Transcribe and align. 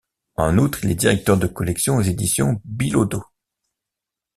En 0.35 0.57
outre, 0.57 0.83
il 0.83 0.89
est 0.89 0.95
directeur 0.95 1.37
de 1.37 1.45
collection 1.45 1.97
aux 1.97 2.01
éditions 2.01 2.59
Billaudot. 2.65 3.23